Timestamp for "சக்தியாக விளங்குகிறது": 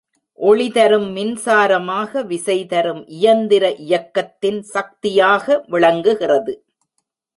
4.61-6.55